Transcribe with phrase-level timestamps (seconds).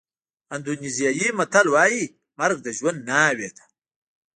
[0.55, 2.03] اندونېزیایي متل وایي
[2.39, 3.63] مرګ د ژوند ناوې ده.